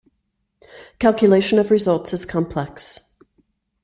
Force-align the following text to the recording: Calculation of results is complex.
Calculation 0.97 1.59
of 1.59 1.69
results 1.69 2.11
is 2.11 2.25
complex. 2.25 3.01